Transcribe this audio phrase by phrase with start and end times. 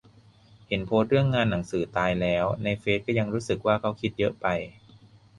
[0.67, 4.47] เห็นโพสต์เรื่องงานหนังสือตายแล้วในเฟสก็ยังรู้สึกว่าเค้าคิดเยอะไป